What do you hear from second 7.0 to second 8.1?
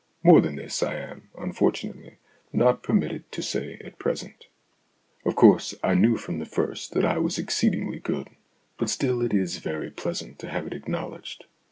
I was exceedingly